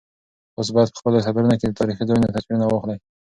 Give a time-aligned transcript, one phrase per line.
[0.55, 2.97] تاسو باید په خپلو سفرونو کې د تاریخي ځایونو تصویرونه واخلئ.